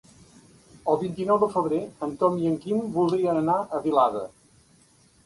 [0.93, 4.25] El vint-i-nou de febrer en Tom i en Quim voldrien anar a Vilada.